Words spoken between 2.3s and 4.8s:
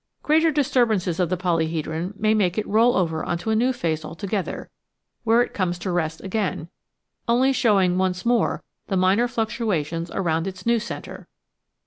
make it roll over on to a new face altogether,